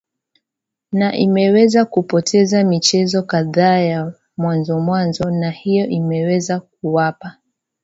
na 0.91 1.15
imeweza 1.15 1.85
kupoteza 1.85 2.63
michezo 2.63 3.23
kadhaa 3.23 3.77
ya 3.79 4.13
mwanzo 4.37 4.79
mwanzo 4.79 5.31
na 5.31 5.49
hiyo 5.49 5.85
inaweza 5.87 6.59
kuwapa 6.59 7.37